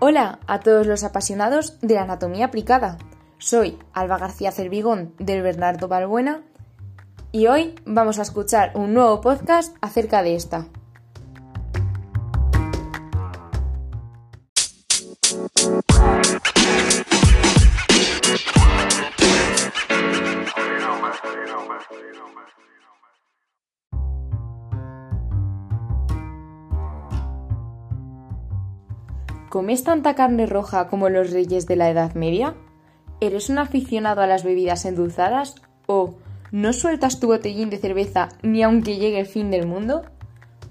Hola 0.00 0.38
a 0.46 0.60
todos 0.60 0.86
los 0.86 1.04
apasionados 1.04 1.78
de 1.80 1.94
la 1.94 2.02
anatomía 2.02 2.46
aplicada. 2.46 2.96
Soy 3.38 3.78
Alba 3.92 4.16
García 4.16 4.52
Cervigón 4.52 5.14
del 5.18 5.42
Bernardo 5.42 5.88
Balbuena 5.88 6.40
y 7.30 7.48
hoy 7.48 7.74
vamos 7.84 8.18
a 8.18 8.22
escuchar 8.22 8.72
un 8.74 8.94
nuevo 8.94 9.20
podcast 9.20 9.76
acerca 9.82 10.22
de 10.22 10.34
esta. 10.34 10.66
¿Comes 29.54 29.84
tanta 29.84 30.16
carne 30.16 30.46
roja 30.46 30.88
como 30.88 31.08
los 31.10 31.30
reyes 31.30 31.68
de 31.68 31.76
la 31.76 31.88
Edad 31.88 32.14
Media? 32.14 32.56
¿Eres 33.20 33.50
un 33.50 33.58
aficionado 33.58 34.20
a 34.20 34.26
las 34.26 34.42
bebidas 34.42 34.84
endulzadas? 34.84 35.54
¿O 35.86 36.16
no 36.50 36.72
sueltas 36.72 37.20
tu 37.20 37.28
botellín 37.28 37.70
de 37.70 37.78
cerveza 37.78 38.30
ni 38.42 38.64
aunque 38.64 38.96
llegue 38.96 39.20
el 39.20 39.26
fin 39.26 39.52
del 39.52 39.68
mundo? 39.68 40.02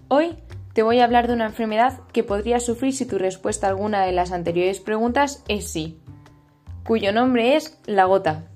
Hoy 0.10 0.36
te 0.74 0.84
voy 0.84 1.00
a 1.00 1.06
hablar 1.06 1.28
de 1.28 1.34
una 1.34 1.46
enfermedad 1.46 2.02
que 2.12 2.26
podrías 2.26 2.66
sufrir 2.66 2.92
si 2.92 3.06
tu 3.06 3.18
respuesta 3.18 3.68
a 3.68 3.70
alguna 3.70 4.06
de 4.06 4.12
las 4.12 4.34
anteriores 4.34 4.82
preguntas 4.82 5.46
es 5.48 5.72
sí, 5.72 6.02
cuyo 6.86 7.14
nombre 7.14 7.56
es 7.56 7.80
la 7.86 8.04
gota. 8.04 8.50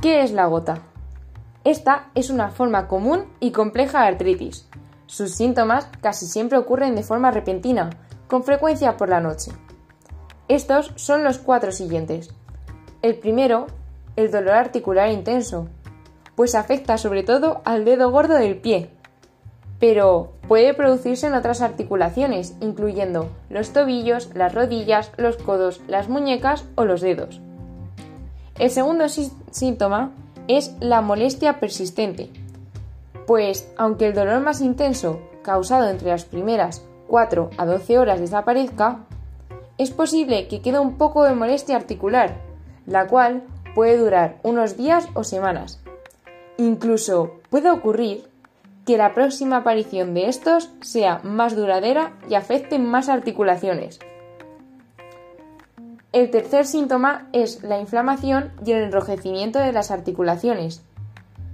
¿Qué 0.00 0.22
es 0.22 0.30
la 0.30 0.46
gota? 0.46 0.82
Esta 1.64 2.10
es 2.14 2.30
una 2.30 2.50
forma 2.50 2.86
común 2.86 3.24
y 3.40 3.50
compleja 3.50 4.02
de 4.02 4.06
artritis. 4.06 4.68
Sus 5.06 5.32
síntomas 5.32 5.88
casi 6.00 6.26
siempre 6.26 6.56
ocurren 6.56 6.94
de 6.94 7.02
forma 7.02 7.32
repentina, 7.32 7.90
con 8.28 8.44
frecuencia 8.44 8.96
por 8.96 9.08
la 9.08 9.20
noche. 9.20 9.50
Estos 10.46 10.92
son 10.94 11.24
los 11.24 11.38
cuatro 11.38 11.72
siguientes. 11.72 12.32
El 13.02 13.16
primero, 13.16 13.66
el 14.14 14.30
dolor 14.30 14.54
articular 14.54 15.10
intenso, 15.10 15.68
pues 16.36 16.54
afecta 16.54 16.96
sobre 16.96 17.24
todo 17.24 17.60
al 17.64 17.84
dedo 17.84 18.12
gordo 18.12 18.34
del 18.34 18.58
pie, 18.58 18.90
pero 19.80 20.34
puede 20.46 20.74
producirse 20.74 21.26
en 21.26 21.34
otras 21.34 21.60
articulaciones, 21.60 22.54
incluyendo 22.60 23.30
los 23.50 23.72
tobillos, 23.72 24.30
las 24.32 24.54
rodillas, 24.54 25.10
los 25.16 25.38
codos, 25.38 25.80
las 25.88 26.08
muñecas 26.08 26.66
o 26.76 26.84
los 26.84 27.00
dedos. 27.00 27.40
El 28.58 28.70
segundo 28.70 29.06
síntoma 29.08 30.10
es 30.48 30.74
la 30.80 31.00
molestia 31.00 31.60
persistente, 31.60 32.30
pues 33.26 33.70
aunque 33.76 34.06
el 34.08 34.14
dolor 34.14 34.40
más 34.40 34.60
intenso, 34.60 35.20
causado 35.42 35.88
entre 35.88 36.08
las 36.08 36.24
primeras 36.24 36.82
4 37.06 37.50
a 37.56 37.66
12 37.66 37.98
horas 37.98 38.20
desaparezca, 38.20 39.04
es 39.76 39.90
posible 39.90 40.48
que 40.48 40.60
quede 40.60 40.80
un 40.80 40.98
poco 40.98 41.24
de 41.24 41.34
molestia 41.34 41.76
articular, 41.76 42.36
la 42.86 43.06
cual 43.06 43.44
puede 43.76 43.96
durar 43.96 44.38
unos 44.42 44.76
días 44.76 45.06
o 45.14 45.22
semanas. 45.22 45.80
Incluso 46.56 47.34
puede 47.50 47.70
ocurrir 47.70 48.28
que 48.84 48.96
la 48.96 49.14
próxima 49.14 49.58
aparición 49.58 50.14
de 50.14 50.28
estos 50.28 50.70
sea 50.80 51.20
más 51.22 51.54
duradera 51.54 52.14
y 52.28 52.34
afecte 52.34 52.78
más 52.78 53.08
articulaciones. 53.08 54.00
El 56.12 56.30
tercer 56.30 56.64
síntoma 56.66 57.28
es 57.32 57.62
la 57.62 57.78
inflamación 57.78 58.52
y 58.64 58.72
el 58.72 58.84
enrojecimiento 58.84 59.58
de 59.58 59.72
las 59.72 59.90
articulaciones. 59.90 60.82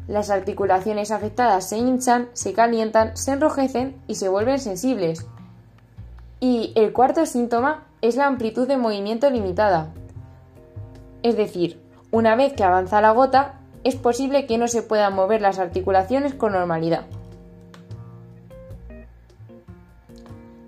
Las 0.06 0.30
articulaciones 0.30 1.10
afectadas 1.10 1.68
se 1.68 1.78
hinchan, 1.78 2.28
se 2.34 2.52
calientan, 2.52 3.16
se 3.16 3.32
enrojecen 3.32 3.96
y 4.06 4.14
se 4.14 4.28
vuelven 4.28 4.60
sensibles. 4.60 5.26
Y 6.38 6.72
el 6.76 6.92
cuarto 6.92 7.26
síntoma 7.26 7.84
es 8.00 8.14
la 8.14 8.26
amplitud 8.26 8.68
de 8.68 8.76
movimiento 8.76 9.28
limitada. 9.28 9.92
Es 11.24 11.36
decir, 11.36 11.80
una 12.12 12.36
vez 12.36 12.52
que 12.52 12.62
avanza 12.62 13.00
la 13.00 13.10
gota, 13.10 13.54
es 13.82 13.96
posible 13.96 14.46
que 14.46 14.58
no 14.58 14.68
se 14.68 14.82
puedan 14.82 15.14
mover 15.14 15.40
las 15.40 15.58
articulaciones 15.58 16.34
con 16.34 16.52
normalidad. 16.52 17.06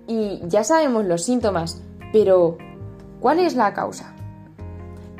Y 0.07 0.41
ya 0.47 0.63
sabemos 0.63 1.05
los 1.05 1.23
síntomas, 1.23 1.81
pero 2.11 2.57
¿cuál 3.27 3.39
es 3.39 3.57
la 3.57 3.73
causa? 3.73 4.13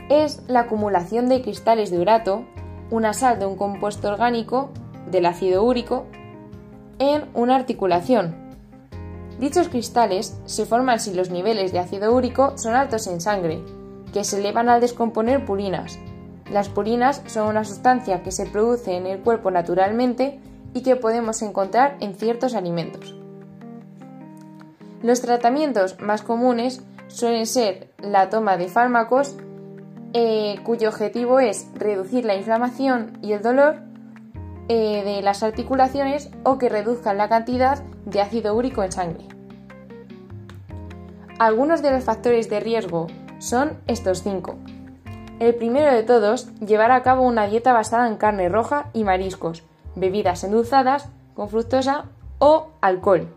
Es 0.08 0.42
la 0.48 0.62
acumulación 0.62 1.28
de 1.28 1.42
cristales 1.42 1.92
de 1.92 2.00
urato, 2.00 2.46
una 2.90 3.12
sal 3.12 3.38
de 3.38 3.46
un 3.46 3.58
compuesto 3.58 4.08
orgánico, 4.08 4.70
del 5.12 5.26
ácido 5.26 5.62
úrico, 5.66 6.06
en 7.00 7.26
una 7.34 7.58
articulación. 7.58 8.34
Dichos 9.42 9.68
cristales 9.68 10.40
se 10.46 10.66
forman 10.66 11.02
si 11.02 11.14
los 11.14 11.32
niveles 11.32 11.74
de 11.74 11.80
ácido 11.80 12.16
úrico 12.16 12.58
son 12.58 12.76
altos 12.76 13.08
en 13.08 13.20
sangre, 13.20 13.62
que 14.14 14.24
se 14.24 14.40
elevan 14.40 14.70
al 14.70 14.80
descomponer 14.80 15.44
purinas. 15.44 16.00
Las 16.50 16.70
purinas 16.70 17.22
son 17.26 17.50
una 17.50 17.66
sustancia 17.66 18.24
que 18.24 18.32
se 18.32 18.46
produce 18.46 18.96
en 18.96 19.06
el 19.06 19.20
cuerpo 19.20 19.52
naturalmente 19.52 20.40
y 20.74 20.82
que 20.82 20.96
podemos 20.96 21.42
encontrar 21.42 21.98
en 22.00 22.16
ciertos 22.16 22.56
alimentos. 22.56 23.18
Los 25.04 25.20
tratamientos 25.20 26.00
más 26.00 26.22
comunes 26.22 26.82
suelen 27.08 27.46
ser 27.46 27.90
la 28.00 28.30
toma 28.30 28.58
de 28.58 28.68
fármacos 28.68 29.36
eh, 30.14 30.60
cuyo 30.64 30.90
objetivo 30.90 31.40
es 31.40 31.68
reducir 31.76 32.26
la 32.26 32.36
inflamación 32.36 33.18
y 33.22 33.34
el 33.34 33.42
dolor 33.42 33.76
eh, 34.70 35.04
de 35.04 35.22
las 35.22 35.44
articulaciones 35.44 36.30
o 36.44 36.58
que 36.58 36.70
reduzcan 36.70 37.18
la 37.18 37.30
cantidad 37.30 37.84
de 38.06 38.22
ácido 38.22 38.56
úrico 38.56 38.84
en 38.84 38.92
sangre. 38.92 39.26
Algunos 41.40 41.82
de 41.82 41.92
los 41.92 42.04
factores 42.04 42.50
de 42.50 42.60
riesgo 42.60 43.08
son 43.40 43.78
estos 43.88 44.24
cinco. 44.24 44.56
El 45.40 45.54
primero 45.54 45.94
de 45.94 46.02
todos, 46.02 46.50
llevar 46.60 46.92
a 46.92 47.04
cabo 47.04 47.22
una 47.22 47.48
dieta 47.48 47.74
basada 47.74 48.08
en 48.08 48.18
carne 48.18 48.50
roja 48.50 48.90
y 48.94 49.04
mariscos, 49.04 49.64
bebidas 49.96 50.44
endulzadas 50.44 51.10
con 51.36 51.48
fructosa 51.48 52.06
o 52.40 52.70
alcohol, 52.82 53.37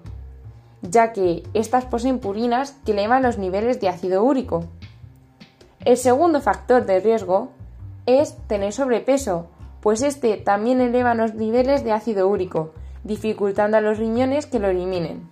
ya 0.82 1.12
que 1.12 1.42
estas 1.54 1.84
poseen 1.84 2.18
purinas 2.18 2.72
que 2.84 2.92
elevan 2.92 3.22
los 3.22 3.38
niveles 3.38 3.80
de 3.80 3.88
ácido 3.88 4.24
úrico. 4.24 4.64
El 5.84 5.96
segundo 5.96 6.40
factor 6.40 6.86
de 6.86 7.00
riesgo 7.00 7.50
es 8.06 8.36
tener 8.46 8.72
sobrepeso, 8.72 9.48
pues 9.80 10.02
este 10.02 10.36
también 10.36 10.80
eleva 10.80 11.14
los 11.14 11.34
niveles 11.34 11.84
de 11.84 11.92
ácido 11.92 12.28
úrico, 12.28 12.72
dificultando 13.04 13.76
a 13.76 13.80
los 13.80 13.98
riñones 13.98 14.46
que 14.46 14.58
lo 14.58 14.68
eliminen. 14.68 15.28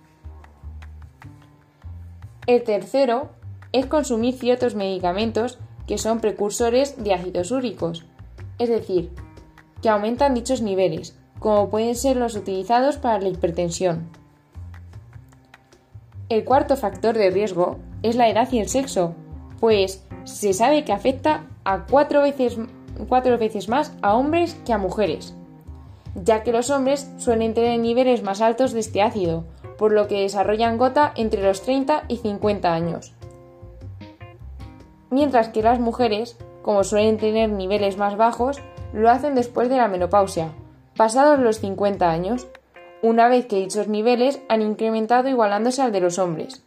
El 2.47 2.63
tercero 2.63 3.29
es 3.71 3.85
consumir 3.85 4.35
ciertos 4.35 4.73
medicamentos 4.73 5.59
que 5.85 5.97
son 5.97 6.19
precursores 6.19 7.03
de 7.03 7.13
ácidos 7.13 7.51
úricos, 7.51 8.05
es 8.57 8.69
decir, 8.69 9.11
que 9.81 9.89
aumentan 9.89 10.33
dichos 10.33 10.61
niveles, 10.61 11.17
como 11.39 11.69
pueden 11.69 11.95
ser 11.95 12.17
los 12.17 12.35
utilizados 12.35 12.97
para 12.97 13.19
la 13.19 13.29
hipertensión. 13.29 14.09
El 16.29 16.45
cuarto 16.45 16.77
factor 16.77 17.17
de 17.17 17.31
riesgo 17.31 17.79
es 18.03 18.15
la 18.15 18.29
edad 18.29 18.47
y 18.51 18.59
el 18.59 18.69
sexo, 18.69 19.15
pues 19.59 20.05
se 20.25 20.53
sabe 20.53 20.85
que 20.85 20.93
afecta 20.93 21.47
a 21.63 21.87
cuatro 21.87 22.21
veces, 22.21 22.55
cuatro 23.07 23.39
veces 23.39 23.67
más 23.67 23.93
a 24.03 24.13
hombres 24.13 24.53
que 24.63 24.71
a 24.71 24.77
mujeres, 24.77 25.35
ya 26.13 26.43
que 26.43 26.51
los 26.51 26.69
hombres 26.69 27.11
suelen 27.17 27.55
tener 27.55 27.79
niveles 27.79 28.21
más 28.21 28.41
altos 28.41 28.73
de 28.73 28.79
este 28.79 29.01
ácido, 29.01 29.45
por 29.79 29.91
lo 29.91 30.07
que 30.07 30.21
desarrollan 30.21 30.77
gota 30.77 31.13
entre 31.15 31.41
los 31.41 31.63
30 31.63 32.03
y 32.07 32.17
50 32.17 32.71
años. 32.71 33.13
Mientras 35.09 35.49
que 35.49 35.63
las 35.63 35.79
mujeres, 35.79 36.37
como 36.61 36.83
suelen 36.83 37.17
tener 37.17 37.49
niveles 37.49 37.97
más 37.97 38.17
bajos, 38.17 38.61
lo 38.93 39.09
hacen 39.09 39.33
después 39.33 39.67
de 39.67 39.77
la 39.77 39.87
menopausia, 39.87 40.49
pasados 40.95 41.39
los 41.39 41.59
50 41.59 42.07
años, 42.07 42.47
una 43.01 43.27
vez 43.27 43.45
que 43.45 43.57
dichos 43.57 43.87
niveles 43.87 44.41
han 44.49 44.61
incrementado 44.61 45.29
igualándose 45.29 45.81
al 45.81 45.91
de 45.91 46.01
los 46.01 46.19
hombres. 46.19 46.63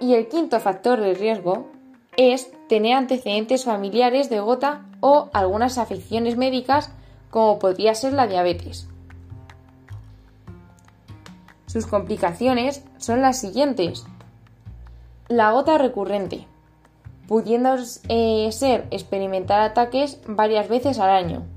Y 0.00 0.14
el 0.14 0.28
quinto 0.28 0.60
factor 0.60 1.00
de 1.00 1.14
riesgo 1.14 1.70
es 2.16 2.52
tener 2.68 2.94
antecedentes 2.94 3.64
familiares 3.64 4.28
de 4.30 4.40
gota 4.40 4.84
o 5.00 5.30
algunas 5.32 5.78
afecciones 5.78 6.36
médicas 6.36 6.92
como 7.30 7.58
podría 7.58 7.94
ser 7.94 8.12
la 8.12 8.26
diabetes. 8.26 8.88
Sus 11.66 11.86
complicaciones 11.86 12.84
son 12.98 13.20
las 13.20 13.40
siguientes. 13.40 14.06
La 15.28 15.50
gota 15.50 15.78
recurrente, 15.78 16.46
pudiendo 17.26 17.76
eh, 18.08 18.50
ser 18.52 18.86
experimentar 18.90 19.60
ataques 19.60 20.20
varias 20.28 20.68
veces 20.68 20.98
al 20.98 21.10
año. 21.10 21.53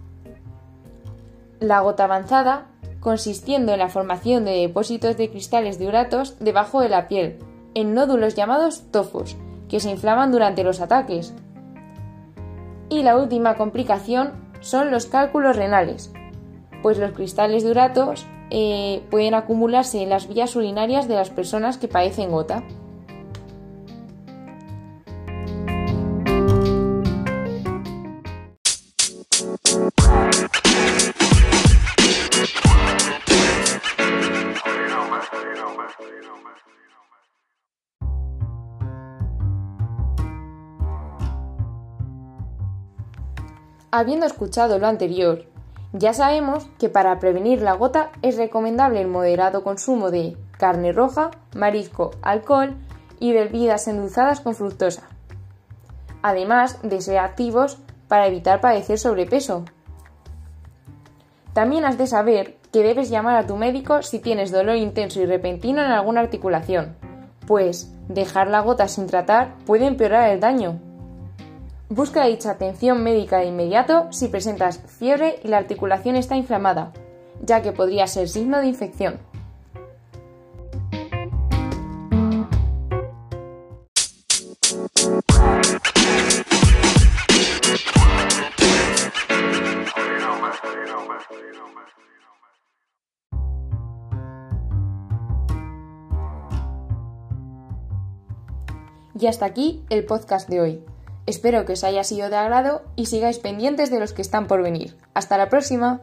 La 1.59 1.80
gota 1.81 2.04
avanzada, 2.04 2.68
consistiendo 3.00 3.74
en 3.74 3.80
la 3.80 3.89
formación 3.89 4.45
de 4.45 4.51
depósitos 4.51 5.18
de 5.18 5.30
cristales 5.30 5.80
de 5.80 5.88
uratos 5.88 6.38
debajo 6.39 6.81
de 6.81 6.89
la 6.89 7.07
piel, 7.07 7.39
en 7.74 7.94
nódulos 7.94 8.36
llamados 8.36 8.83
tofos, 8.92 9.36
que 9.69 9.80
se 9.80 9.89
inflaman 9.89 10.31
durante 10.31 10.63
los 10.63 10.81
ataques. 10.81 11.33
Y 12.89 13.04
la 13.04 13.18
última 13.18 13.56
complicación 13.56 14.33
son 14.59 14.92
los 14.92 15.06
cálculos 15.06 15.56
renales, 15.56 16.12
pues 16.81 16.98
los 16.98 17.12
cristales 17.12 17.63
de 17.63 17.71
uratos 17.71 18.25
eh, 18.50 19.04
pueden 19.09 19.33
acumularse 19.33 20.01
en 20.01 20.09
las 20.09 20.27
vías 20.27 20.56
urinarias 20.56 21.07
de 21.07 21.15
las 21.15 21.30
personas 21.30 21.77
que 21.77 21.88
padecen 21.88 22.31
gota. 22.31 22.63
Habiendo 43.97 44.27
escuchado 44.27 44.77
lo 44.77 44.85
anterior, 44.85 45.45
ya 45.91 46.13
sabemos 46.13 46.67
que 46.77 46.88
para 46.88 47.17
prevenir 47.17 47.63
la 47.63 47.73
gota 47.73 48.11
es 48.21 48.38
recomendable 48.38 49.01
el 49.01 49.07
moderado 49.07 49.63
consumo 49.63 50.11
de 50.11 50.38
carne 50.59 50.91
roja, 50.91 51.31
marisco, 51.55 52.11
alcohol 52.21 52.75
y 53.19 53.33
bebidas 53.33 53.88
endulzadas 53.88 54.39
con 54.39 54.53
fructosa, 54.53 55.09
además 56.21 56.77
de 56.83 57.01
ser 57.01 57.17
activos 57.17 57.79
para 58.07 58.27
evitar 58.27 58.61
padecer 58.61 58.99
sobrepeso. 58.99 59.65
También 61.53 61.83
has 61.83 61.97
de 61.97 62.05
saber 62.05 62.57
que 62.71 62.83
debes 62.83 63.09
llamar 63.09 63.35
a 63.35 63.47
tu 63.47 63.57
médico 63.57 64.03
si 64.03 64.19
tienes 64.19 64.51
dolor 64.51 64.75
intenso 64.75 65.19
y 65.21 65.25
repentino 65.25 65.83
en 65.83 65.89
alguna 65.89 66.21
articulación, 66.21 66.95
pues 67.47 67.91
dejar 68.09 68.47
la 68.47 68.59
gota 68.59 68.88
sin 68.88 69.07
tratar 69.07 69.55
puede 69.65 69.88
empeorar 69.88 70.29
el 70.29 70.39
daño. 70.39 70.87
Busca 71.89 72.25
dicha 72.25 72.51
atención 72.51 73.01
médica 73.01 73.38
de 73.38 73.45
inmediato 73.45 74.12
si 74.12 74.28
presentas 74.28 74.81
fiebre 75.00 75.39
y 75.45 75.48
la 75.48 75.57
articulación 75.57 76.18
está 76.18 76.36
inflamada, 76.36 76.92
ya 77.42 77.62
que 77.62 77.72
podría 77.72 78.07
ser 78.07 78.28
signo 78.28 78.60
de 78.60 78.68
infección. 78.68 79.19
Y 99.19 99.25
hasta 99.25 99.45
aquí 99.45 99.83
el 99.90 100.06
podcast 100.06 100.50
de 100.50 100.62
hoy. 100.62 100.96
Espero 101.27 101.65
que 101.65 101.74
os 101.74 101.83
haya 101.83 102.06
sido 102.06 102.29
de 102.29 102.38
agrado 102.38 102.83
y 102.95 103.07
sigáis 103.07 103.38
pendientes 103.38 103.91
de 103.91 104.00
los 104.00 104.13
que 104.13 104.21
están 104.21 104.47
por 104.47 104.63
venir. 104.63 104.95
Hasta 105.13 105.38
la 105.38 105.50
próxima. 105.50 106.01